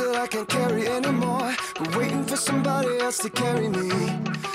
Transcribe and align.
That 0.00 0.16
I 0.16 0.26
can't 0.26 0.48
carry 0.48 0.88
anymore. 0.88 1.54
But 1.78 1.96
waiting 1.96 2.24
for 2.24 2.36
somebody 2.36 2.98
else 2.98 3.18
to 3.18 3.30
carry 3.30 3.68
me. 3.68 3.88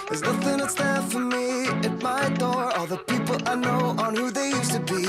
There's 0.08 0.21
nothing 0.21 0.58
that's 0.58 0.73
there 0.76 1.02
for 1.02 1.20
me 1.20 1.68
at 1.88 2.02
my 2.02 2.30
door. 2.30 2.71
All 2.77 2.88
the 2.88 2.98
people 2.98 3.38
I 3.45 3.55
know 3.55 3.95
aren't 3.98 4.18
who 4.18 4.31
they 4.31 4.49
used 4.49 4.73
to 4.73 4.80
be. 4.80 5.05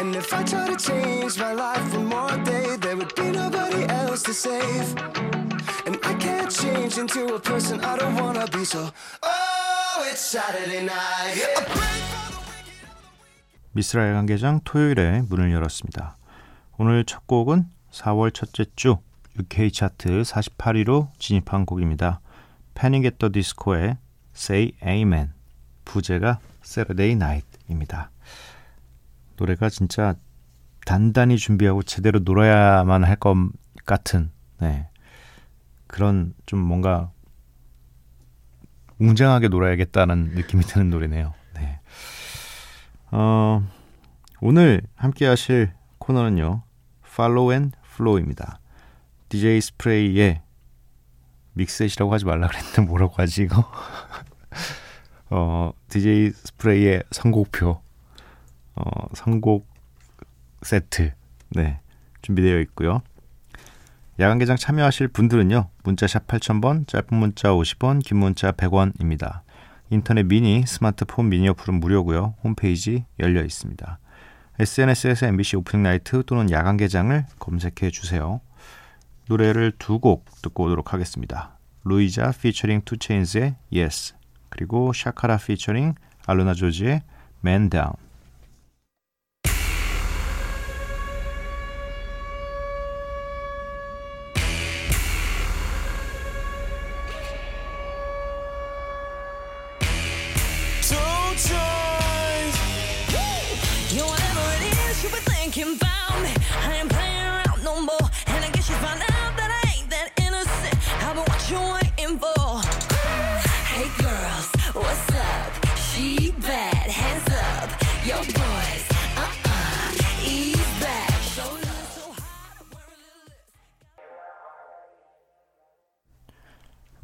And 0.00 0.14
if 0.16 0.32
I 0.32 0.42
try 0.42 0.68
to 0.68 0.76
change 0.76 1.38
my 1.38 1.52
life 1.52 1.86
one 1.94 2.06
more 2.06 2.36
day, 2.44 2.76
there 2.76 2.96
would 2.96 3.14
be 3.14 3.30
nobody 3.30 3.84
else 3.88 4.22
to 4.24 4.34
save. 4.34 4.86
And 5.86 5.98
I 6.04 6.14
can't 6.14 6.50
change 6.50 6.98
into 6.98 7.34
a 7.34 7.40
person 7.40 7.80
I 7.80 7.96
don't 7.96 8.16
wanna 8.16 8.46
be. 8.46 8.64
So, 8.64 8.90
oh, 9.22 10.08
it's 10.10 10.20
Saturday 10.20 10.84
night. 10.84 11.36
I 11.56 11.64
pray 11.66 12.00
for 12.10 12.26
the 12.26 12.42
미스라 13.74 14.08
야간개장 14.10 14.60
토요일에 14.64 15.22
문을 15.28 15.50
열었습니다. 15.52 16.16
오늘 16.78 17.04
첫 17.04 17.26
곡은 17.26 17.64
4월 17.90 18.34
첫째 18.34 18.66
주 18.76 18.98
UK 19.38 19.70
차트 19.72 20.22
48위로 20.22 21.08
진입한 21.18 21.64
곡입니다. 21.66 22.20
패닉 22.74 23.04
앳더 23.04 23.30
디스코의 23.32 23.96
Say 24.34 24.72
Amen 24.84 25.32
부제가 25.84 26.38
Saturday 26.64 27.12
Night입니다. 27.12 28.10
노래가 29.36 29.68
진짜 29.68 30.14
단단히 30.84 31.36
준비하고 31.36 31.82
제대로 31.82 32.20
놀아야만 32.20 33.04
할 33.04 33.16
것 33.16 33.36
같은 33.84 34.30
네. 34.60 34.88
그런 35.86 36.34
좀 36.46 36.60
뭔가 36.60 37.10
웅장하게 38.98 39.48
놀아야겠다는 39.48 40.32
느낌이 40.34 40.62
드는 40.64 40.90
노래네요. 40.90 41.34
네. 41.54 41.80
어, 43.10 43.66
오늘 44.40 44.82
함께 44.94 45.26
하실 45.26 45.72
코너는요. 45.98 46.62
Follow 47.06 47.52
and 47.52 47.76
Flow입니다. 47.94 48.58
DJ 49.32 49.62
스프레이의 49.62 50.42
믹셋이라고 51.54 52.12
하지 52.12 52.26
말라 52.26 52.48
그랬는데 52.48 52.82
뭐라고 52.86 53.14
하지 53.16 53.44
이거? 53.44 53.64
어, 55.30 55.72
DJ 55.88 56.32
스프레이의 56.32 57.04
선곡표 57.10 57.80
어, 58.74 59.06
선곡 59.14 59.66
세트 60.60 61.12
네, 61.48 61.80
준비되어 62.20 62.60
있고요. 62.60 63.00
야간 64.20 64.38
개장 64.38 64.56
참여하실 64.56 65.08
분들은요. 65.08 65.70
문자샵 65.82 66.26
8000번, 66.26 66.86
짧은 66.86 67.16
문자 67.16 67.48
50원, 67.48 68.04
긴 68.04 68.18
문자 68.18 68.52
100원입니다. 68.52 69.40
인터넷 69.88 70.24
미니, 70.24 70.66
스마트폰 70.66 71.30
미니 71.30 71.48
어플은 71.48 71.80
무료고요. 71.80 72.34
홈페이지 72.44 73.06
열려 73.18 73.42
있습니다. 73.42 73.98
SNS에서 74.58 75.26
MBC 75.26 75.56
Opening 75.56 75.82
Night 75.82 76.22
또는 76.26 76.50
야간 76.50 76.76
개장을 76.76 77.24
검색해 77.38 77.90
주세요. 77.90 78.42
노래를 79.32 79.72
두 79.78 79.98
곡 79.98 80.26
듣고 80.42 80.64
오도록 80.64 80.92
하겠습니다. 80.92 81.56
Louisa 81.84 82.32
featuring 82.32 82.82
2 82.84 82.92
Chainz의 82.92 83.56
Yes 83.74 84.14
그리고 84.50 84.92
샤카라 84.92 85.38
피처링 85.38 85.94
알루나 86.26 86.52
조지의 86.52 87.02
Man 87.42 87.70
Down 87.70 87.94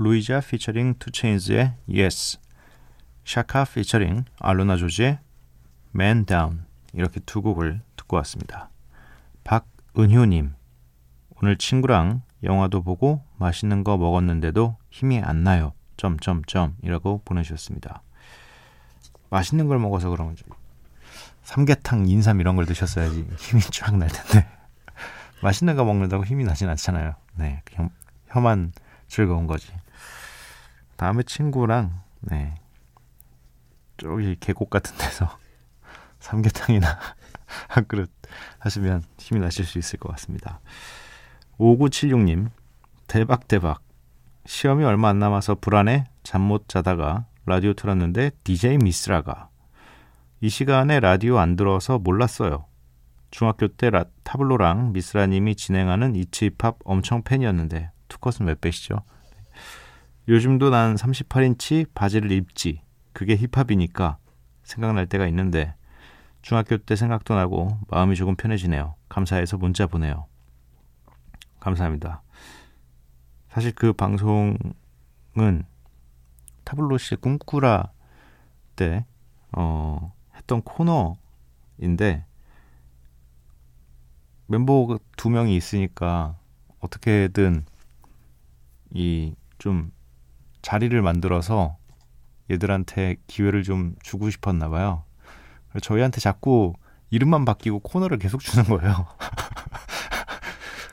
Louisa 0.01 0.41
featuring 0.41 0.95
2 1.01 1.09
Chainz의 1.09 1.75
Yes 1.89 2.39
Shakka 3.25 3.65
featuring 3.65 4.25
AlunaGeorge의 4.39 5.19
Man 5.93 6.25
Down 6.25 6.65
이렇게 6.93 7.19
두 7.21 7.43
곡을 7.43 7.81
듣고 7.97 8.17
왔습니다. 8.19 8.71
박은효님 9.43 10.55
오늘 11.43 11.59
친구랑 11.59 12.23
영화도 12.45 12.83
보고 12.83 13.25
맛있는 13.39 13.83
거 13.83 13.97
먹었는데도 13.97 14.77
힘이 14.91 15.19
안 15.21 15.43
나요. 15.43 15.73
점점점 15.97 16.77
이라고 16.83 17.21
보내주셨습니다. 17.25 18.03
맛있는 19.31 19.67
걸 19.67 19.81
먹어서 19.81 20.11
그런 20.11 20.29
건지 20.29 20.45
삼계탕, 21.43 22.07
인삼 22.09 22.41
이런 22.41 22.55
걸 22.55 22.67
드셨어야지 22.67 23.29
힘이 23.37 23.63
쫙 23.63 23.97
날 23.97 24.09
텐데 24.09 24.47
맛있는 25.43 25.75
거 25.75 25.85
먹는다고 25.85 26.25
힘이 26.25 26.45
나진 26.45 26.69
않잖아요. 26.69 27.17
네, 27.35 27.63
그냥 27.65 27.91
혀만 28.29 28.73
즐거운 29.09 29.49
거지. 29.49 29.73
다음에 30.99 31.23
친구랑 31.23 32.03
네 32.21 32.57
저기 33.97 34.37
계곡 34.39 34.69
같은 34.69 34.97
데서 34.99 35.39
삼계탕이나 36.19 36.99
한 37.69 37.87
그릇 37.87 38.11
하시면 38.59 39.05
힘이 39.17 39.41
나실 39.41 39.65
수 39.65 39.79
있을 39.79 39.99
것 39.99 40.11
같습니다. 40.11 40.61
5976님 41.59 42.51
대박 43.07 43.47
대박 43.49 43.81
시험이 44.45 44.85
얼마 44.85 45.09
안 45.09 45.19
남아서 45.19 45.55
불안해 45.55 46.05
잠 46.25 46.43
못 46.43 46.69
자다가 46.69 47.27
라디오 47.47 47.73
틀었는데 47.75 48.33
DJ 48.43 48.79
미스라가 48.79 49.49
이 50.41 50.49
시간에 50.49 50.99
라디오 51.01 51.39
안 51.39 51.55
들어서 51.57 51.99
몰랐어요. 51.99 52.67
중학교 53.31 53.69
때 53.69 53.91
라, 53.91 54.05
타블로랑 54.25 54.93
미스라님이 54.93 55.55
진행하는 55.55 56.17
이츠힙합 56.17 56.79
엄청 56.85 57.23
팬이었는데 57.23 57.91
투컷은 58.09 58.47
몇 58.47 58.61
배시죠? 58.61 59.03
요즘도 60.29 60.71
난 60.71 60.95
38인치 60.95 61.87
바지를 61.95 62.31
입지. 62.33 62.83
그게 63.13 63.37
힙합이니까 63.37 64.19
생각날 64.63 65.07
때가 65.07 65.27
있는데 65.29 65.75
중학교 66.43 66.77
때 66.77 66.97
생각도 66.97 67.35
나고 67.35 67.79
마음이 67.89 68.15
조금 68.15 68.37
편해지네요. 68.37 68.95
감사해서 69.09 69.57
문자 69.57 69.87
보내요. 69.87 70.27
감사합니다. 71.61 72.23
사실 73.49 73.73
그 73.75 73.93
방송은 73.93 74.59
타블로 76.65 76.99
씨의 76.99 77.19
꿈꾸라 77.21 77.91
때 78.77 79.07
어, 79.53 80.15
했던 80.37 80.63
코너인데 80.63 82.25
멤버 84.47 84.99
두 85.17 85.31
명이 85.31 85.57
있으니까 85.57 86.39
어떻게든 86.81 87.65
이 88.95 89.35
좀 89.59 89.91
자리를 90.69 91.01
만들어서 91.01 91.79
얘들한테 92.51 93.17
기회를 93.27 93.63
좀 93.63 93.95
주고 94.03 94.29
싶었나 94.29 94.69
봐요. 94.69 95.03
저희한테 95.81 96.21
자꾸 96.21 96.75
이름만 97.09 97.47
바뀌고 97.47 97.79
코너를 97.79 98.19
계속 98.19 98.43
주는 98.43 98.65
거예요. 98.65 99.07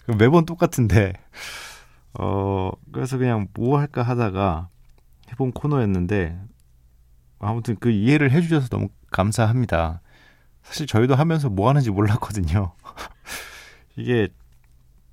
매번 0.17 0.45
똑같은데 0.45 1.11
어 2.17 2.71
그래서 2.93 3.17
그냥 3.17 3.49
뭐 3.53 3.77
할까 3.77 4.01
하다가 4.01 4.69
해본 5.31 5.51
코너였는데 5.51 6.39
아무튼 7.39 7.75
그 7.77 7.91
이해를 7.91 8.31
해주셔서 8.31 8.69
너무 8.69 8.87
감사합니다. 9.11 9.99
사실 10.63 10.87
저희도 10.87 11.15
하면서 11.15 11.49
뭐 11.49 11.67
하는지 11.67 11.91
몰랐거든요. 11.91 12.71
이게 13.97 14.29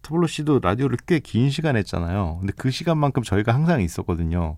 터블로 0.03 0.27
씨도 0.27 0.61
라디오를 0.61 0.97
꽤 1.07 1.21
긴 1.21 1.51
시간 1.51 1.77
했잖아요. 1.77 2.39
근데 2.41 2.53
그 2.57 2.71
시간만큼 2.71 3.23
저희가 3.23 3.55
항상 3.55 3.81
있었거든요. 3.81 4.57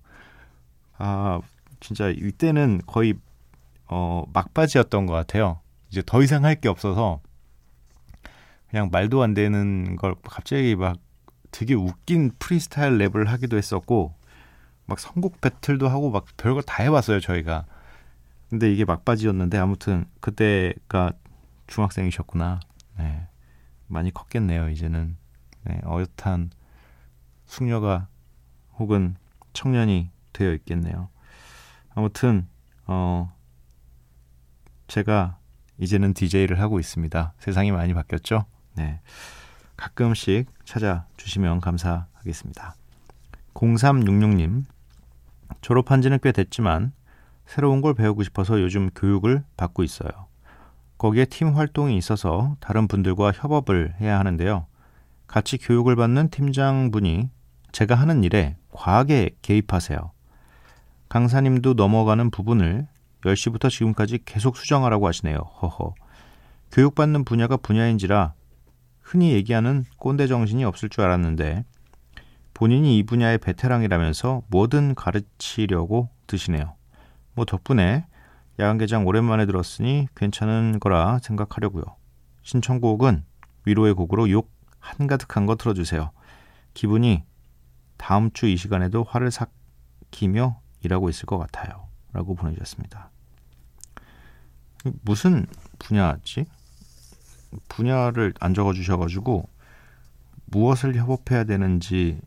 아, 0.98 1.40
진짜 1.80 2.08
이때는 2.08 2.80
거의 2.86 3.14
어, 3.86 4.24
막바지였던 4.32 5.06
것 5.06 5.12
같아요. 5.12 5.60
이제 5.90 6.02
더 6.04 6.22
이상 6.22 6.44
할 6.44 6.56
게 6.60 6.68
없어서 6.68 7.20
그냥 8.70 8.88
말도 8.90 9.22
안 9.22 9.34
되는 9.34 9.96
걸 9.96 10.14
갑자기 10.24 10.74
막 10.74 10.96
되게 11.50 11.74
웃긴 11.74 12.32
프리스타일 12.38 12.98
랩을 12.98 13.26
하기도 13.26 13.56
했었고 13.56 14.14
막 14.86 14.98
선곡 14.98 15.40
배틀도 15.40 15.88
하고 15.88 16.10
막 16.10 16.24
별걸 16.36 16.62
다 16.64 16.82
해봤어요 16.82 17.20
저희가. 17.20 17.66
근데 18.50 18.72
이게 18.72 18.84
막바지였는데 18.84 19.58
아무튼 19.58 20.06
그때가 20.20 21.12
중학생이셨구나. 21.66 22.60
네. 22.98 23.26
많이 23.86 24.12
컸겠네요 24.12 24.68
이제는. 24.70 25.16
네, 25.64 25.80
어엿한 25.84 26.50
숙녀가 27.46 28.08
혹은 28.78 29.16
청년이 29.52 30.10
되어 30.32 30.52
있겠네요. 30.54 31.08
아무튼 31.94 32.48
어 32.86 33.32
제가 34.88 35.38
이제는 35.78 36.14
DJ를 36.14 36.60
하고 36.60 36.78
있습니다. 36.78 37.34
세상이 37.38 37.72
많이 37.72 37.94
바뀌었죠? 37.94 38.44
네. 38.74 39.00
가끔씩 39.76 40.46
찾아주시면 40.64 41.60
감사하겠습니다. 41.60 42.74
0366님, 43.54 44.64
졸업한 45.60 46.02
지는 46.02 46.18
꽤 46.22 46.32
됐지만 46.32 46.92
새로운 47.46 47.80
걸 47.80 47.94
배우고 47.94 48.22
싶어서 48.22 48.60
요즘 48.60 48.90
교육을 48.90 49.44
받고 49.56 49.82
있어요. 49.82 50.10
거기에 50.98 51.24
팀 51.26 51.54
활동이 51.56 51.96
있어서 51.96 52.56
다른 52.60 52.88
분들과 52.88 53.32
협업을 53.32 53.94
해야 54.00 54.18
하는데요. 54.18 54.66
같이 55.26 55.58
교육을 55.58 55.96
받는 55.96 56.30
팀장분이 56.30 57.30
제가 57.72 57.94
하는 57.94 58.22
일에 58.24 58.56
과하게 58.70 59.30
개입하세요. 59.42 60.12
강사님도 61.08 61.74
넘어가는 61.74 62.30
부분을 62.30 62.86
10시부터 63.22 63.70
지금까지 63.70 64.20
계속 64.24 64.56
수정하라고 64.56 65.06
하시네요. 65.08 65.36
허허. 65.38 65.94
교육받는 66.72 67.24
분야가 67.24 67.56
분야인지라 67.56 68.34
흔히 69.00 69.32
얘기하는 69.32 69.84
꼰대 69.96 70.26
정신이 70.26 70.64
없을 70.64 70.88
줄 70.88 71.04
알았는데 71.04 71.64
본인이 72.52 72.98
이 72.98 73.02
분야의 73.02 73.38
베테랑이라면서 73.38 74.42
뭐든 74.48 74.94
가르치려고 74.94 76.08
드시네요. 76.26 76.74
뭐 77.34 77.44
덕분에 77.44 78.06
야간개장 78.58 79.06
오랜만에 79.06 79.46
들었으니 79.46 80.06
괜찮은 80.14 80.78
거라 80.78 81.18
생각하려고요. 81.22 81.82
신청곡은 82.42 83.24
위로의 83.66 83.94
곡으로 83.94 84.30
욕 84.30 84.53
한가득한 84.84 85.46
거 85.46 85.56
틀어주세요. 85.56 86.10
기분이 86.74 87.24
다음 87.96 88.30
주 88.32 88.46
이 88.46 88.56
시간에도 88.56 89.02
화를 89.02 89.30
삭히며 89.30 90.60
일하고 90.82 91.08
있을 91.08 91.26
것 91.26 91.38
같아요. 91.38 91.88
라고 92.12 92.34
보내주셨습니다. 92.34 93.10
무슨 95.02 95.46
분야지? 95.78 96.44
분야를 97.68 98.34
안 98.40 98.52
적어주셔가지고 98.52 99.48
무엇을 100.46 100.94
협업해야 100.96 101.44
되는지 101.44 102.20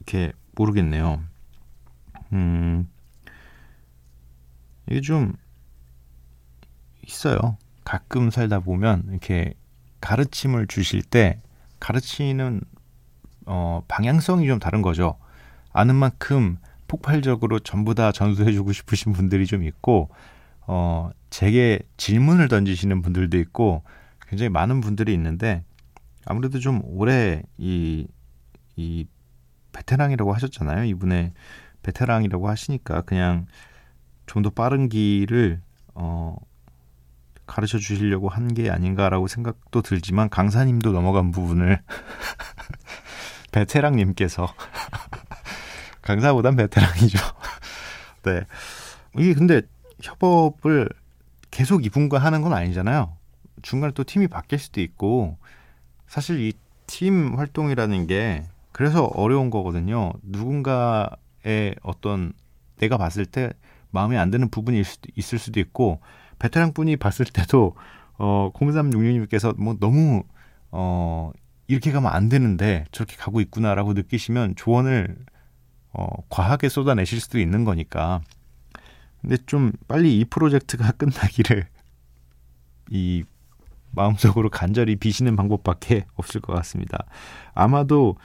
이렇게 0.00 0.32
모르겠네요. 0.52 1.22
음, 2.32 2.90
이게 4.90 5.00
좀 5.00 5.34
있어요. 7.06 7.56
가끔 7.84 8.30
살다 8.30 8.60
보면 8.60 9.04
이렇게 9.10 9.54
가르침을 10.00 10.66
주실 10.66 11.02
때 11.02 11.40
가르치는 11.84 12.62
어, 13.44 13.82
방향성이 13.88 14.46
좀 14.46 14.58
다른 14.58 14.80
거죠. 14.80 15.18
아는 15.70 15.94
만큼 15.94 16.56
폭발적으로 16.88 17.58
전부 17.58 17.94
다 17.94 18.10
전수해주고 18.10 18.72
싶으신 18.72 19.12
분들이 19.12 19.44
좀 19.46 19.64
있고, 19.64 20.08
어, 20.66 21.10
제게 21.28 21.80
질문을 21.98 22.48
던지시는 22.48 23.02
분들도 23.02 23.36
있고, 23.38 23.82
굉장히 24.26 24.48
많은 24.48 24.80
분들이 24.80 25.12
있는데, 25.12 25.62
아무래도 26.24 26.58
좀 26.58 26.80
오래 26.84 27.42
이, 27.58 28.06
이 28.76 29.06
베테랑이라고 29.72 30.32
하셨잖아요. 30.32 30.84
이분의 30.84 31.34
베테랑이라고 31.82 32.48
하시니까 32.48 33.02
그냥 33.02 33.44
좀 34.24 34.42
더 34.42 34.48
빠른 34.48 34.88
길을, 34.88 35.60
어, 35.94 36.34
가르쳐 37.46 37.78
주시려고 37.78 38.28
한 38.28 38.54
게 38.54 38.70
아닌가라고 38.70 39.26
생각도 39.28 39.82
들지만, 39.82 40.28
강사님도 40.28 40.92
넘어간 40.92 41.30
부분을 41.32 41.80
베테랑님께서 43.52 44.48
강사보단 46.02 46.56
베테랑이죠. 46.56 47.18
네. 48.24 48.42
이게 49.18 49.34
근데 49.34 49.62
협업을 50.02 50.88
계속 51.50 51.84
이분과 51.84 52.18
하는 52.18 52.42
건 52.42 52.52
아니잖아요. 52.52 53.16
중간에 53.62 53.92
또 53.94 54.04
팀이 54.04 54.28
바뀔 54.28 54.58
수도 54.58 54.80
있고 54.80 55.38
사실 56.08 56.40
이 56.40 56.52
팀 56.86 57.38
활동이라는 57.38 58.06
게 58.06 58.44
그래서 58.70 59.04
어려운 59.06 59.48
거거든요. 59.48 60.12
누군가의 60.22 61.74
어떤 61.82 62.34
내가 62.76 62.98
봤을 62.98 63.24
때 63.24 63.50
마음에 63.90 64.18
안 64.18 64.30
드는 64.30 64.50
부분이 64.50 64.82
있을 65.16 65.38
수도 65.38 65.60
있고 65.60 66.00
베테랑 66.44 66.74
분이 66.74 66.96
봤을 66.98 67.24
때도 67.24 67.74
어 68.18 68.50
0366님께서 68.54 69.58
뭐 69.58 69.76
너무 69.80 70.24
어 70.70 71.32
이렇게 71.68 71.90
가면 71.90 72.12
안 72.12 72.28
되는데 72.28 72.84
저렇게 72.92 73.16
가고 73.16 73.40
있구나라고 73.40 73.94
느끼시면 73.94 74.56
조언을 74.56 75.16
어, 75.94 76.06
과하게 76.28 76.68
쏟아내실 76.68 77.20
수도 77.20 77.38
있는 77.38 77.64
거니까. 77.64 78.20
근데 79.22 79.38
좀 79.46 79.72
빨리 79.88 80.18
이 80.18 80.24
프로젝트가 80.26 80.92
끝나기를 80.98 81.66
이 82.90 83.24
마음속으로 83.92 84.50
간절히 84.50 84.96
비시는 84.96 85.36
방법밖에 85.36 86.04
없을 86.14 86.42
것 86.42 86.52
같습니다. 86.52 87.06
아마도 87.54 88.16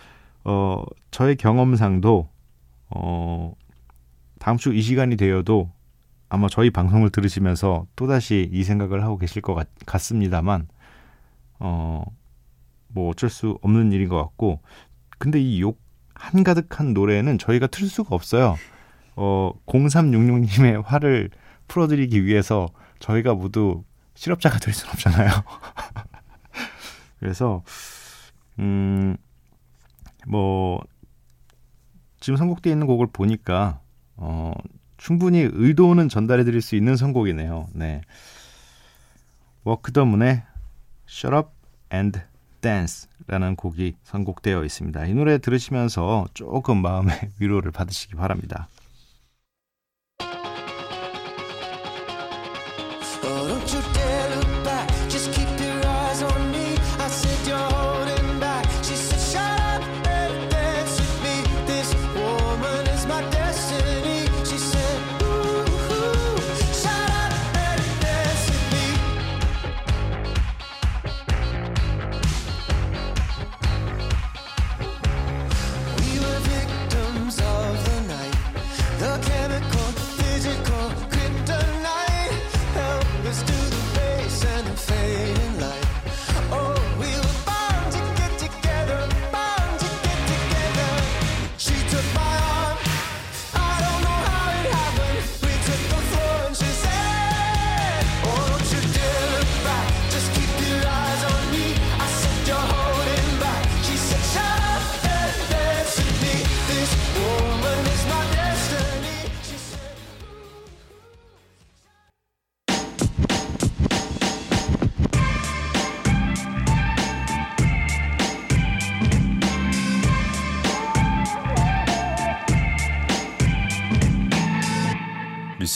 어, 0.43 0.83
저의 1.11 1.37
경험상도 1.37 2.27
어, 2.89 3.53
다음 4.39 4.57
주 4.57 4.73
이 4.73 4.81
시간이 4.81 5.15
되어도 5.15 5.71
아마 6.29 6.47
저희 6.49 6.69
방송을 6.69 7.09
들으시면서 7.09 7.87
또다시 7.95 8.49
이 8.51 8.63
생각을 8.63 9.03
하고 9.03 9.17
계실 9.17 9.41
것 9.41 9.55
같, 9.55 9.67
같습니다만 9.85 10.67
어, 11.59 12.03
뭐 12.87 13.09
어쩔 13.09 13.29
수 13.29 13.57
없는 13.61 13.91
일인 13.91 14.09
것 14.09 14.17
같고 14.17 14.61
근데 15.17 15.39
이 15.39 15.59
욕 15.59 15.79
한가득한 16.19 16.93
노래는 16.93 17.37
저희가 17.37 17.67
틀 17.67 17.87
수가 17.87 18.13
없어요. 18.13 18.57
어, 19.15 19.53
0366님의 19.67 20.83
화를 20.85 21.29
풀어드리기 21.67 22.25
위해서 22.25 22.67
저희가 22.99 23.33
모두 23.35 23.83
실업자가 24.15 24.59
될 24.59 24.73
수는 24.73 24.93
없잖아요. 24.93 25.29
그래서 27.19 27.63
음, 28.59 29.15
뭐 30.27 30.81
지금 32.19 32.35
선곡되어 32.35 32.73
있는 32.73 32.85
곡을 32.85 33.07
보니까 33.13 33.79
어, 34.17 34.51
충분히 34.99 35.49
의도는 35.51 36.09
전달해 36.09 36.43
드릴 36.43 36.61
수 36.61 36.75
있는 36.75 36.95
선곡이네요. 36.95 37.69
네. 37.73 38.01
Walk 39.63 39.91
the 39.91 40.05
Moon의 40.05 40.43
Shut 41.07 41.35
Up 41.35 41.49
and 41.91 42.19
Dance라는 42.61 43.55
곡이 43.55 43.95
선곡되어 44.03 44.63
있습니다. 44.65 45.05
이 45.05 45.13
노래 45.13 45.37
들으시면서 45.37 46.27
조금 46.33 46.81
마음의 46.81 47.15
위로를 47.39 47.71
받으시기 47.71 48.15
바랍니다. 48.15 48.67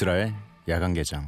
미스라의 0.04 0.34
야간 0.68 0.94
개장. 0.94 1.28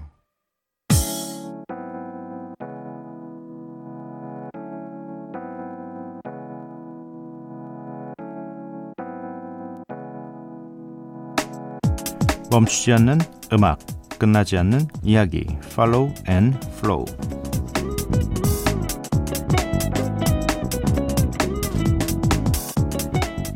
멈추지 12.51 12.94
않는 12.94 13.20
음악, 13.53 13.79
끝나지 14.20 14.58
않는 14.58 14.88
이야기. 15.03 15.46
Follow 15.63 16.13
and 16.29 16.58
Flow. 16.77 17.05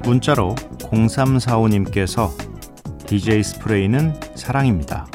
문자로 0.04 0.56
0345님께서 0.56 2.30
DJ 3.06 3.44
스프레이는 3.44 4.29
사랑입니다. 4.40 5.08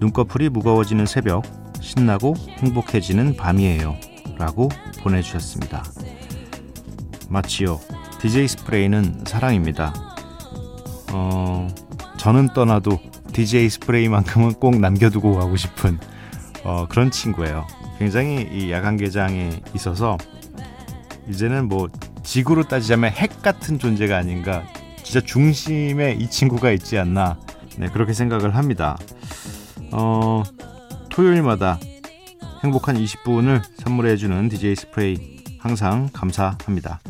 눈꺼풀이 0.00 0.48
무거워지는 0.48 1.06
새벽, 1.06 1.44
신나고 1.80 2.34
행복해지는 2.58 3.36
밤이에요. 3.36 3.96
라고 4.36 4.68
보내주셨습니다. 5.02 5.84
마치요. 7.28 7.80
DJ 8.20 8.48
스프레이는 8.48 9.24
사랑입니다. 9.26 9.94
어, 11.12 11.68
저는 12.18 12.48
떠나도 12.54 12.98
DJ 13.32 13.70
스프레이만큼은 13.70 14.54
꼭 14.54 14.78
남겨두고 14.78 15.36
가고 15.36 15.56
싶은 15.56 15.98
어, 16.64 16.86
그런 16.88 17.10
친구예요. 17.10 17.66
굉장히 17.98 18.48
이 18.52 18.70
야간 18.72 18.96
개장에 18.96 19.60
있어서 19.74 20.18
이제는 21.28 21.68
뭐 21.68 21.88
지구로 22.22 22.64
따지자면 22.64 23.12
핵 23.12 23.42
같은 23.42 23.78
존재가 23.78 24.16
아닌가 24.16 24.64
진짜 25.02 25.20
중심에 25.20 26.16
이 26.18 26.28
친구가 26.28 26.70
있지 26.72 26.98
않나 26.98 27.38
네, 27.78 27.88
그렇게 27.88 28.12
생각을 28.12 28.54
합니다. 28.54 28.96
어, 29.92 30.42
토요일마다 31.10 31.78
행복한 32.62 32.96
20분을 32.96 33.62
선물해주는 33.82 34.48
DJ 34.48 34.76
스프레이 34.76 35.44
항상 35.58 36.08
감사합니다. 36.12 37.00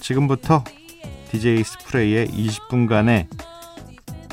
지금부터 0.00 0.62
DJ 1.30 1.64
스프레이의 1.64 2.28
20분간의 2.28 3.26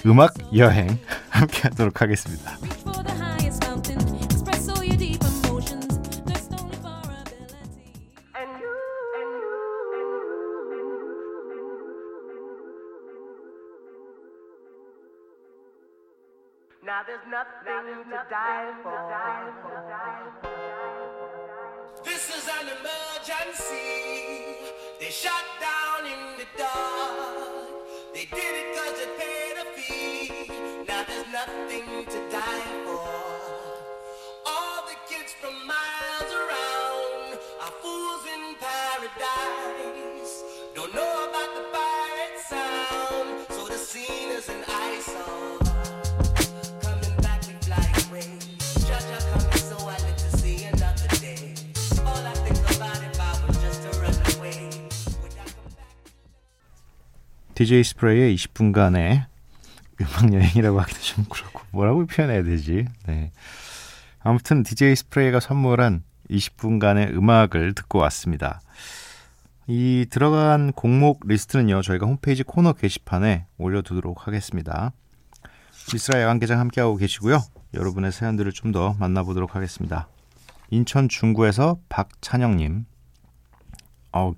음악 0.06 0.34
여행 0.56 0.98
함께 1.30 1.62
하도록 1.64 2.02
하겠습니다. 2.02 2.58
Now 16.92 17.04
there's 17.08 17.24
nothing 17.32 18.04
to 18.12 18.20
die 18.30 18.74
for. 18.84 18.92
This 22.04 22.28
is 22.36 22.50
an 22.50 22.68
emergency. 22.68 23.88
They 25.00 25.10
shut 25.10 25.46
down 25.62 26.06
in 26.06 26.38
the 26.38 26.46
dark. 26.58 27.70
They 28.14 28.26
did 28.26 28.56
it 28.62 28.76
cause 28.76 28.96
they 29.00 29.08
paid 29.24 29.56
a 29.64 29.66
fee. 29.72 30.86
Now 30.86 31.06
there's 31.08 31.32
nothing 31.32 31.88
to 32.08 32.30
die 32.30 32.41
DJ 57.62 57.84
스프레이의 57.84 58.36
20분간의 58.38 59.26
음악 60.02 60.34
여행이라고 60.34 60.80
하기도 60.80 61.00
좀 61.00 61.26
그렇고 61.30 61.62
뭐라고 61.70 62.08
표현해야 62.08 62.42
되지? 62.42 62.86
네. 63.06 63.32
아무튼 64.20 64.64
DJ 64.64 64.96
스프레이가 64.96 65.40
선물한 65.40 66.02
20분간의 66.32 67.16
음악을 67.16 67.76
듣고 67.76 68.00
왔습니다. 68.00 68.62
이 69.68 70.08
들어간 70.10 70.72
곡목 70.72 71.28
리스트는요 71.28 71.84
저희가 71.84 72.08
홈페이지 72.08 72.42
코너 72.42 72.74
게시판에 72.74 73.46
올려두도록 73.60 74.26
하겠습니다. 74.26 74.92
미스라 75.94 76.20
야간 76.20 76.40
개장 76.40 76.60
함께하고 76.60 76.96
계시고요. 76.96 77.44
여러분의 77.76 78.12
사연들을 78.12 78.52
좀 78.54 78.72
더 78.72 78.96
만나보도록 78.98 79.56
하겠습니다. 79.56 80.08
인천 80.72 81.10
중구에서 81.10 81.78
박찬영님. 81.90 82.86
어, 84.14 84.32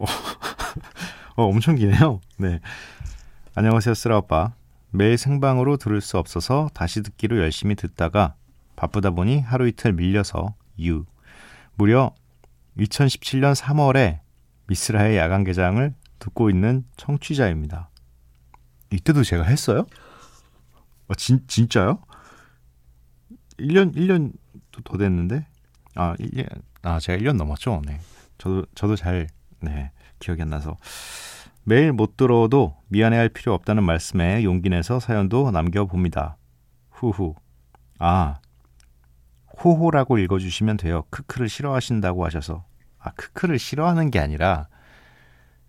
어, 0.00 0.06
어, 1.36 1.46
엄청 1.46 1.74
기네요. 1.74 2.20
네. 2.38 2.60
안녕하세요, 3.56 3.94
쓰라 3.94 4.18
오빠. 4.18 4.52
매일 4.90 5.18
생방으로 5.18 5.76
들을 5.78 6.00
수 6.00 6.16
없어서 6.16 6.70
다시 6.74 7.02
듣기로 7.02 7.38
열심히 7.38 7.74
듣다가 7.74 8.36
바쁘다 8.76 9.10
보니 9.10 9.40
하루 9.40 9.66
이틀 9.66 9.92
밀려서 9.92 10.54
유. 10.80 11.04
무려 11.74 12.14
2017년 12.78 13.56
3월에 13.56 14.20
미스라의 14.68 15.16
야간 15.16 15.42
개장을 15.42 15.92
듣고 16.20 16.50
있는 16.50 16.84
청취자입니다. 16.96 17.90
이때도 18.92 19.24
제가 19.24 19.42
했어요? 19.42 19.86
아, 21.08 21.14
진, 21.16 21.44
진짜요? 21.48 21.98
1년, 23.58 23.92
1년 23.96 24.32
더 24.84 24.96
됐는데? 24.96 25.48
아, 25.96 26.14
1년, 26.14 26.46
아, 26.82 27.00
제가 27.00 27.18
1년 27.18 27.36
넘었죠? 27.36 27.82
네. 27.84 27.98
저도, 28.38 28.66
저도 28.76 28.94
잘, 28.94 29.26
네, 29.58 29.90
기억이 30.24 30.42
안 30.42 30.48
나서. 30.48 30.76
매일 31.64 31.92
못 31.92 32.16
들어도 32.16 32.76
미안해할 32.88 33.28
필요 33.28 33.52
없다는 33.54 33.84
말씀에 33.84 34.42
용기 34.44 34.70
내서 34.70 34.98
사연도 35.00 35.50
남겨봅니다. 35.50 36.36
후후. 36.90 37.34
아, 37.98 38.38
호호라고 39.62 40.18
읽어주시면 40.18 40.78
돼요. 40.78 41.04
크크를 41.10 41.48
싫어하신다고 41.48 42.24
하셔서. 42.24 42.64
아, 42.98 43.10
크크를 43.12 43.58
싫어하는 43.58 44.10
게 44.10 44.18
아니라, 44.18 44.68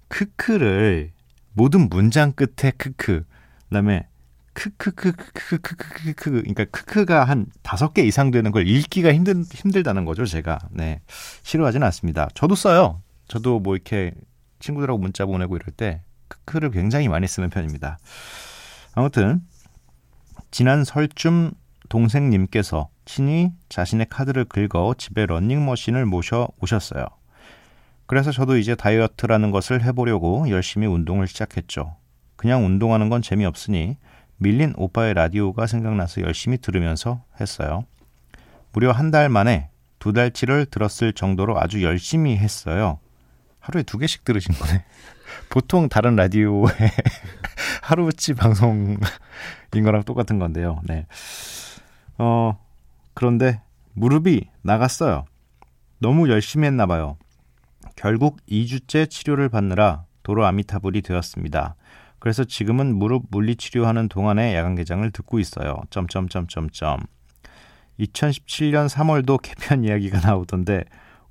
크크를 0.07 1.11
모든 1.53 1.89
문장 1.89 2.31
끝에 2.33 2.71
크크, 2.71 2.95
그 2.97 3.25
다음에 3.71 4.07
크크크크크크크크, 4.53 6.31
그러니까 6.31 6.65
크크가 6.65 7.25
한 7.25 7.47
다섯 7.61 7.93
개 7.93 8.03
이상 8.03 8.31
되는 8.31 8.51
걸 8.51 8.67
읽기가 8.67 9.13
힘든, 9.13 9.43
힘들다는 9.43 10.05
거죠, 10.05 10.25
제가. 10.25 10.59
네. 10.71 11.01
싫어하진 11.43 11.83
않습니다. 11.83 12.29
저도 12.35 12.55
써요. 12.55 13.01
저도 13.27 13.59
뭐 13.59 13.75
이렇게 13.75 14.13
친구들하고 14.59 14.99
문자 14.99 15.25
보내고 15.25 15.55
이럴 15.55 15.67
때 15.75 16.01
크크를 16.27 16.71
굉장히 16.71 17.07
많이 17.07 17.27
쓰는 17.27 17.49
편입니다. 17.49 17.99
아무튼, 18.93 19.41
지난 20.51 20.83
설쯤 20.83 21.51
동생님께서 21.89 22.89
친히 23.05 23.51
자신의 23.69 24.07
카드를 24.09 24.45
긁어 24.45 24.95
집에 24.97 25.25
런닝머신을 25.25 26.05
모셔 26.05 26.47
오셨어요. 26.61 27.05
그래서 28.07 28.31
저도 28.31 28.57
이제 28.57 28.75
다이어트라는 28.75 29.51
것을 29.51 29.83
해보려고 29.83 30.49
열심히 30.49 30.87
운동을 30.87 31.27
시작했죠. 31.27 31.95
그냥 32.35 32.65
운동하는 32.65 33.09
건 33.09 33.21
재미없으니 33.21 33.97
밀린 34.37 34.73
오빠의 34.77 35.13
라디오가 35.13 35.67
생각나서 35.67 36.21
열심히 36.21 36.57
들으면서 36.57 37.23
했어요. 37.39 37.85
무려 38.73 38.91
한 38.91 39.11
달 39.11 39.29
만에 39.29 39.69
두 39.99 40.13
달치를 40.13 40.67
들었을 40.67 41.13
정도로 41.13 41.59
아주 41.59 41.81
열심히 41.83 42.37
했어요. 42.37 42.99
하루에 43.65 43.81
두 43.81 43.97
개씩 43.97 44.23
들으신 44.23 44.53
거네. 44.53 44.85
보통 45.49 45.89
다른 45.89 46.15
라디오에 46.15 46.69
하루치 47.81 48.35
방송인 48.35 48.99
거랑 49.71 50.03
똑같은 50.03 50.37
건데요. 50.37 50.81
네. 50.83 51.07
어, 52.19 52.59
그런데 53.15 53.61
무릎이 53.93 54.47
나갔어요. 54.61 55.25
너무 55.99 56.29
열심히 56.29 56.67
했나 56.67 56.85
봐요. 56.85 57.17
결국 57.95 58.37
2주째 58.47 59.09
치료를 59.09 59.49
받느라 59.49 60.05
도로 60.21 60.45
아미타불이 60.45 61.01
되었습니다. 61.01 61.75
그래서 62.19 62.43
지금은 62.43 62.95
무릎 62.95 63.25
물리 63.29 63.55
치료하는 63.55 64.09
동안에 64.09 64.55
야간 64.55 64.75
개장을 64.75 65.09
듣고 65.09 65.39
있어요. 65.39 65.81
점점점점점. 65.89 66.99
2017년 67.99 68.89
3월도 68.89 69.41
개편 69.41 69.83
이야기가 69.85 70.19
나오던데 70.19 70.83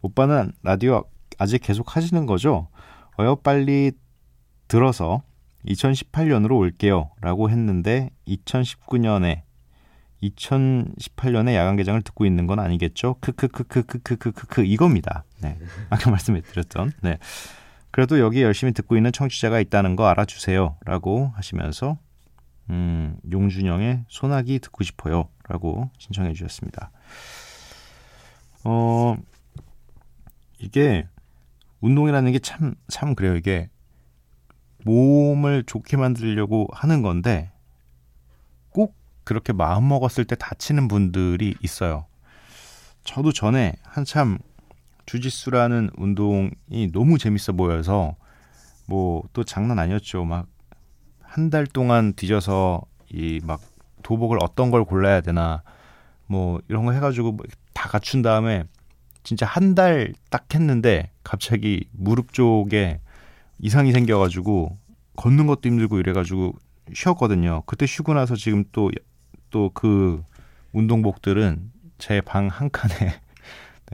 오빠는 0.03 0.53
라디오 0.63 1.05
아직 1.39 1.59
계속 1.63 1.97
하시는 1.97 2.27
거죠? 2.27 2.69
어여 3.19 3.37
빨리 3.37 3.93
들어서 4.69 5.23
2018년으로 5.67 6.59
올게요. 6.59 7.11
라고 7.21 7.51
했는데 7.51 8.11
2019년에 8.27 9.43
2018년에 10.23 11.55
야간 11.55 11.77
개장을 11.77 12.01
듣고 12.03 12.25
있는 12.27 12.47
건 12.47 12.59
아니겠죠? 12.59 13.17
크크크크크크크크 13.21 14.65
이겁니다. 14.65 15.25
네. 15.41 15.59
아까 15.91 16.11
말씀해 16.11 16.41
드렸던. 16.43 16.93
네. 17.03 17.19
그래도 17.91 18.19
여기 18.19 18.43
열심히 18.43 18.73
듣고 18.73 18.97
있는 18.97 19.13
청취자가 19.13 19.61
있다는 19.61 19.97
거 19.97 20.07
알아주세요. 20.07 20.77
라고 20.85 21.33
하시면서 21.37 21.99
음, 22.71 23.17
용준영의 23.31 24.07
소나기 24.09 24.59
듣고 24.59 24.85
싶어요. 24.85 25.29
라고 25.49 25.91
신청해 25.99 26.33
주셨습니다. 26.33 26.91
어, 28.65 29.17
이게 30.59 31.07
운동이라는 31.85 32.33
게 32.33 32.39
참, 32.39 32.75
참 32.89 33.15
그래요. 33.15 33.37
이게 33.37 33.69
몸을 34.85 35.65
좋게 35.65 35.97
만들려고 35.97 36.69
하는 36.73 37.03
건데 37.03 37.51
꼭 38.71 38.95
그렇게 39.25 39.53
마음 39.53 39.89
먹었을 39.89 40.25
때 40.25 40.35
다치는 40.37 40.89
분들이 40.89 41.55
있어요. 41.63 42.07
저도 43.05 43.33
전에 43.33 43.75
한참 43.83 44.39
주짓수라는 45.07 45.91
운동이 45.97 46.91
너무 46.93 47.19
재밌어 47.19 47.53
보여서 47.53 48.17
뭐 48.87 49.23
또 49.33 49.45
장난 49.45 49.79
아니었죠. 49.79 50.25
막 50.25 50.47
한 51.37 51.51
달 51.51 51.67
동안 51.67 52.13
뒤져서 52.15 52.83
이 53.13 53.41
막 53.45 53.61
도복을 54.03 54.39
어떤 54.41 54.71
걸 54.71 54.85
골라야 54.85 55.21
되나 55.21 55.63
뭐 56.27 56.61
이런 56.69 56.85
거 56.85 56.93
해가지고 56.93 57.37
다 57.73 57.89
갖춘 57.89 58.23
다음에 58.23 58.65
진짜 59.25 59.47
한 59.47 59.75
달 59.75 60.13
딱 60.31 60.55
했는데 60.55 61.11
갑자기 61.25 61.89
무릎 61.93 62.33
쪽에 62.33 63.01
이상이 63.59 63.93
생겨가지고 63.93 64.77
걷는 65.17 65.47
것도 65.47 65.63
힘들고 65.65 65.99
이래가지고 65.99 66.55
쉬었거든요. 66.93 67.63
그때 67.67 67.87
쉬고 67.87 68.15
나서 68.15 68.37
지금 68.37 68.65
또 68.73 68.91
또 69.51 69.71
그 69.75 70.23
운동복들은 70.73 71.73
제 71.99 72.21
방 72.21 72.49
한 72.49 72.71
칸에 72.71 72.95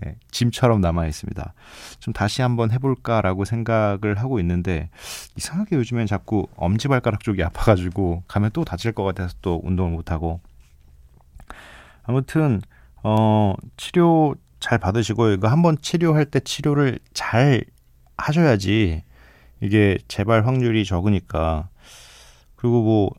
네, 0.02 0.16
짐처럼 0.30 0.80
남아 0.80 1.06
있습니다. 1.06 1.52
좀 2.00 2.14
다시 2.14 2.40
한번 2.42 2.70
해볼까라고 2.72 3.44
생각을 3.44 4.18
하고 4.18 4.40
있는데 4.40 4.88
이상하게 5.36 5.76
요즘엔 5.76 6.06
자꾸 6.06 6.46
엄지발가락 6.56 7.22
쪽이 7.22 7.42
아파가지고 7.44 8.24
가면 8.26 8.50
또 8.54 8.64
다칠 8.64 8.92
것 8.92 9.04
같아서 9.04 9.34
또 9.42 9.60
운동을 9.64 9.92
못 9.92 10.10
하고 10.10 10.40
아무튼 12.02 12.60
어 13.02 13.54
치료 13.76 14.34
잘 14.60 14.78
받으시고 14.78 15.30
이거 15.30 15.48
한번 15.48 15.76
치료할 15.80 16.26
때 16.26 16.40
치료를 16.40 16.98
잘 17.14 17.62
하셔야지 18.18 19.02
이게 19.62 19.98
재발 20.08 20.46
확률이 20.46 20.84
적으니까 20.84 21.68
그리고 22.56 22.82
뭐 22.82 23.10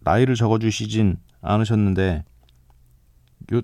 나이를 0.00 0.34
적어주시진 0.34 1.16
않으셨는데 1.42 2.24
요 3.54 3.60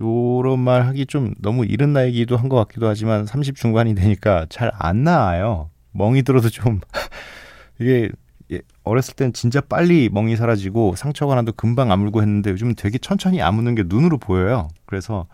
요런 0.00 0.58
말 0.60 0.86
하기 0.86 1.06
좀 1.06 1.34
너무 1.40 1.64
이른 1.66 1.92
나이기도 1.92 2.36
한 2.36 2.48
것 2.48 2.56
같기도 2.56 2.88
하지만 2.88 3.26
30 3.26 3.56
중반이 3.56 3.94
되니까 3.94 4.46
잘 4.48 4.70
안 4.78 5.04
나아요. 5.04 5.70
멍이 5.92 6.22
들어도 6.22 6.48
좀 6.48 6.80
이게 7.80 8.10
예, 8.52 8.60
어렸을 8.84 9.14
땐 9.14 9.32
진짜 9.32 9.60
빨리 9.60 10.08
멍이 10.10 10.36
사라지고 10.36 10.96
상처가 10.96 11.34
나도 11.36 11.52
금방 11.52 11.92
아물고 11.92 12.22
했는데 12.22 12.50
요즘은 12.50 12.74
되게 12.76 12.98
천천히 12.98 13.42
아무는 13.42 13.74
게 13.74 13.84
눈으로 13.86 14.18
보여요. 14.18 14.68
그래서 14.86 15.26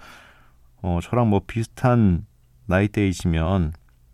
어 0.83 1.00
저랑 1.02 1.28
뭐 1.30 1.40
비슷한 1.47 2.26
나이대이시면 2.66 3.73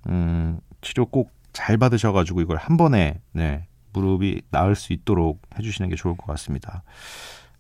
음 0.08 0.60
치료 0.80 1.06
꼭 1.06 1.42
잘 1.52 1.76
받으셔가지고 1.76 2.40
이걸 2.40 2.56
한 2.56 2.76
번에 2.76 3.20
네 3.32 3.66
무릎이 3.92 4.42
나을 4.50 4.74
수 4.74 4.92
있도록 4.92 5.42
해주시는 5.58 5.90
게 5.90 5.96
좋을 5.96 6.16
것 6.16 6.26
같습니다. 6.26 6.82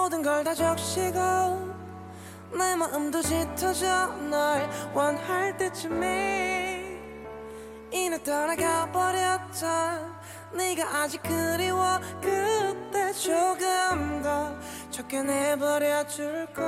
모든 0.07 0.23
걸 0.23 0.45
다 0.45 0.55
적시고 0.55 1.19
내 2.57 2.77
마음도 2.77 3.21
짙어져 3.21 4.07
널 4.31 4.71
원할 4.95 5.57
때쯤에 5.57 6.97
이내 7.91 8.23
떠나가 8.23 8.89
버렸던 8.93 10.15
네가 10.55 10.99
아직 11.03 11.21
그리워 11.25 11.99
그때 12.23 13.13
조금 13.15 14.23
더 14.23 14.55
쫓겨내버려 14.93 16.07
줄걸. 16.07 16.65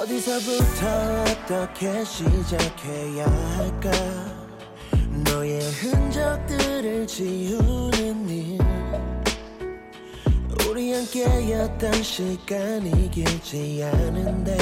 어디서부터 0.00 1.24
어떻게 1.24 2.04
시작해야 2.04 3.26
할까? 3.56 3.90
너의 5.24 5.60
흔적들을 5.72 7.04
지우는 7.08 8.28
일 8.28 8.71
우리 10.72 10.90
함께였던 10.94 12.02
시간이 12.02 13.10
길지 13.10 13.84
않은데 13.84 14.56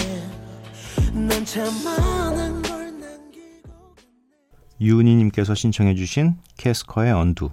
난참 1.12 1.66
많은 1.84 2.62
걸 2.62 2.98
남기고 2.98 3.70
유은희님께서 4.80 5.54
신청해주신 5.54 6.38
캐스커의 6.56 7.12
언두 7.12 7.50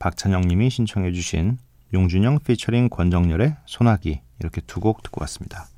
박찬영님이 0.00 0.68
신청해주신 0.68 1.58
용준영 1.94 2.40
피처링 2.40 2.88
권정열의 2.88 3.54
소나기 3.66 4.20
이렇게 4.40 4.60
두 4.62 4.80
곡 4.80 5.04
듣고 5.04 5.20
왔습니다. 5.20 5.68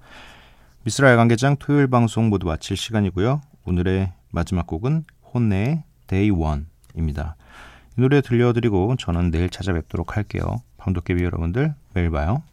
미스라엘 0.85 1.19
관계장 1.19 1.57
토요일 1.59 1.89
방송 1.89 2.31
모두 2.31 2.47
마칠 2.47 2.79
시간이고요. 2.79 3.43
오늘의 3.67 4.15
마지막 4.31 4.67
곡은 4.67 5.05
혼내의 5.35 5.85
Day 6.07 6.31
One입니다. 6.31 7.37
이 7.99 8.01
노래 8.01 8.23
들려드리고 8.23 8.97
저는 8.99 9.31
내일 9.31 9.51
찾아뵙도록 9.51 10.17
할게요. 10.17 10.63
밤도깨비 10.84 11.24
여러분들 11.24 11.76
매일 11.94 12.10
봐요. 12.10 12.44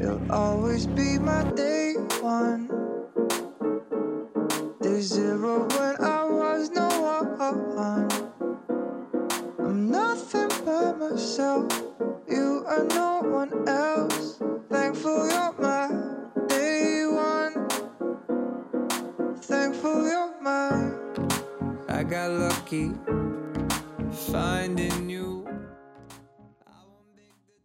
You'll 0.00 0.30
always 0.30 0.86
be 0.86 1.18
my 1.18 1.42
day 1.54 1.94
one. 2.22 2.68
Day 4.80 5.00
zero 5.00 5.66
when 5.74 5.96
I 6.00 6.24
was 6.24 6.70
no 6.70 6.88
one. 7.00 8.08
I'm 9.58 9.90
nothing 9.90 10.48
but 10.64 10.98
myself. 10.98 11.66
You 12.28 12.64
are 12.66 12.84
no 12.94 13.22
one 13.22 13.52
else. 13.68 14.38
Thankful 14.70 15.26
you're 15.26 15.54
my 15.58 15.88
day 16.48 17.04
one. 17.06 17.68
Thankful 19.42 20.06
you're 20.06 20.40
my. 20.40 20.91
I 22.03 22.05
got 22.05 22.31
lucky 22.31 22.91
finding 24.11 25.09
you. 25.09 25.42